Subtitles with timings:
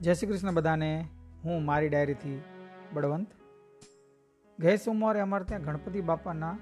[0.00, 1.08] જય શ્રી કૃષ્ણ બધાને.
[1.44, 2.42] હું મારી ડાયરીથી
[2.92, 3.26] બળવંત.
[4.58, 6.58] ગયે સોમવારે અમારે ત્યાં ગણપતિ બાપાના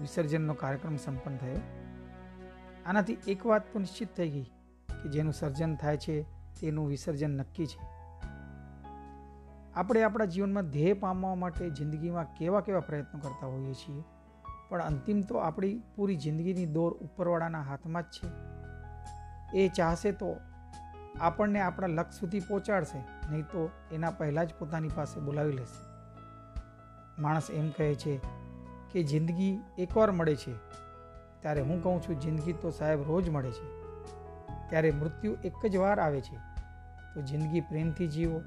[0.00, 1.60] વિસર્જનનો કાર્યક્રમ સંપન્ન થયો.
[2.86, 4.42] આનાથી એક વાત તો નિશ્ચિત થઈ ગઈ
[5.02, 6.22] કે જેનું સર્જન થાય છે,
[6.60, 7.78] તેનું વિસર્જન નક્કી છે.
[9.74, 14.02] આપણે આપણા જીવનમાં ધ્યેય પામવા માટે જિંદગીમાં કેવા કેવા પ્રયત્નો કરતા હોઈએ છીએ,
[14.68, 18.26] પણ અંતિમ તો આપણી પૂરી જિંદગીની દોર ઉપરવાળાના હાથમાં જ છે.
[19.58, 20.36] એ ચાહશે તો
[21.20, 22.98] આપણને આપણા લક્ષ સુધી પહોંચાડશે,
[23.30, 25.78] નહીં તો એના પહેલાં જ પોતાની પાસે બોલાવી લેશે.
[27.18, 28.20] માણસ એમ કહે છે
[28.92, 30.54] કે જિંદગી એકવાર મળે છે,
[31.40, 33.66] ત્યારે હું કહું છું જિંદગી તો સાહેબ રોજ મળે છે.
[34.70, 36.36] ત્યારે મૃત્યુ એક જ વાર આવે છે.
[37.14, 38.42] તો જિંદગી પ્રેમથી જીવો,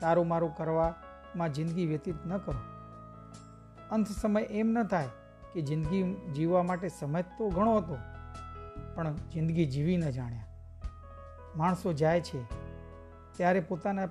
[0.00, 2.60] તારું મારું કરવામાં જિંદગી વ્યતીત ન કરો.
[3.90, 5.08] અંત સમય એમ ન થાય
[5.52, 6.04] કે જિંદગી
[6.34, 7.96] જીવવા માટે સમય તો ઘણો હતો,
[8.94, 10.46] પણ જિંદગી જીવી ન જાણ્યા.
[11.58, 12.42] માણસો જાય છે,
[13.36, 14.08] ત્યારે પોતાના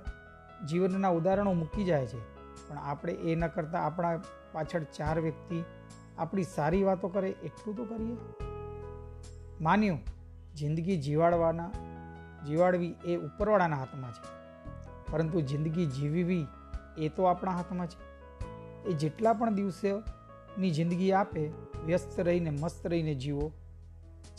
[0.70, 2.38] જીવનના ઉદાહરણો મૂકી જાય છે.
[2.70, 4.18] પણ આપણે એ ન કરતાં આપણા
[4.52, 5.64] પાછળ ચાર વ્યક્તિ
[6.18, 8.18] આપણી સારી વાતો કરે એટલું તો કરીએ.
[9.62, 10.00] માન્યું,
[10.56, 11.72] જિંદગી જીવાડવાના,
[12.48, 14.38] જીવાડવી એ ઉપરવાળાના હાથમાં છે.
[15.12, 16.48] પરંતુ જિંદગી જીવવી
[16.98, 18.08] એ તો આપણા હાથમાં છે.
[18.90, 21.52] એ જેટલા પણ દિવસોની જિંદગી આપે,
[21.86, 23.52] વ્યસ્ત રહીને, મસ્ત રહીને જીવો,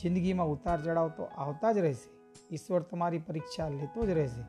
[0.03, 2.18] જિંદગીમાં ઉતાર ચઢાવ તો આવતા જ રહેશે.
[2.53, 4.43] ઈશ્વર તમારી પરીક્ષા લેતો જ રહેશે.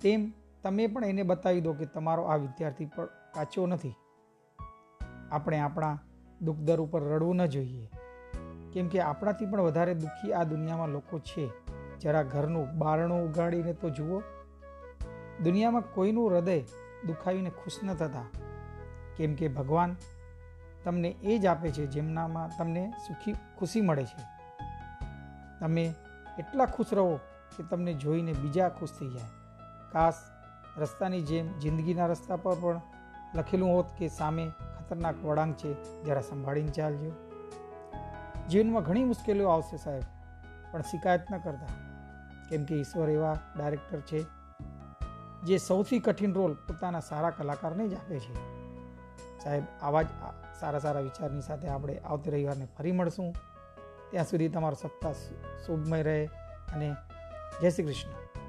[0.00, 3.94] તેમ તમે પણ એને બતાવી દો કે તમારો આ વિદ્યાર્થી પણ કાચો નથી.
[5.30, 5.98] આપણે આપણા
[6.42, 7.90] દુઃખ દર ઉપર રડવું ન જોઈએ.
[8.72, 11.50] કેમ કે આપણાથી પણ વધારે દુઃખી આ દુનિયામાં લોકો છે.
[11.98, 14.22] જરા ઘરનું બારણું ઉગાડીને તો જુઓ.
[15.42, 16.60] દુનિયામાં કોઈનું હૃદય
[17.06, 18.24] દુખાવીને ખુશ ન થતા.
[19.16, 19.96] કેમ કે ભગવાન
[20.84, 24.22] તમને એ જ આપે છે જેમનામાં તમને સુખી, ખુશી મળે છે.
[25.60, 25.94] તમે
[26.40, 27.16] એટલા ખુશ રહો
[27.56, 29.30] કે તમને જોઈને બીજા ખુશ થઈ જાય.
[29.92, 30.20] કાશ
[30.78, 32.80] રસ્તાની જેમ જિંદગીના રસ્તા પર પણ
[33.34, 34.44] લખેલું હોત કે સામે
[34.76, 35.70] ખતરનાક વળાંક છે,
[36.04, 37.10] જરા સંભાળીને ચાલજો.
[38.48, 40.06] જીવનમાં ઘણી મુશ્કેલીઓ આવશે સાહેબ,
[40.72, 41.72] પણ શિકાયત ન કરતા.
[42.48, 44.20] કેમ કે ઈશ્વર એવા ડાયરેક્ટર છે,
[45.44, 48.34] જે સૌથી કઠિન રોલ પોતાના સારા કલાકારને જ આપે છે.
[49.44, 50.06] સાહેબ, આવા જ
[50.60, 53.30] સારા સારા વિચારની સાથે આપણે આવતી રવિવારને ફરી મળશું.
[54.10, 55.12] ત્યાં સુધી તમારો સપ્તાહ
[55.66, 56.26] શુભમય રહે
[56.74, 56.94] અને
[57.62, 58.39] જય શ્રી કૃષ્ણ.